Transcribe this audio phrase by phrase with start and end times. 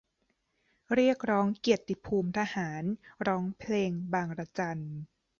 [0.93, 2.83] เรียกร้องเกียรติภูมิทหาร
[3.27, 4.79] ร้องเพลงบางระจัน